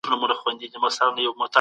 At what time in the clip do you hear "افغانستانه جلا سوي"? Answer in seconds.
0.37-1.45